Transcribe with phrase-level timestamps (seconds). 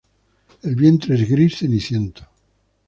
[0.63, 2.23] El vientre es gris ceniciento.